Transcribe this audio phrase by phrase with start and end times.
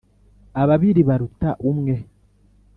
[0.61, 1.95] Ababiri baruta umwe.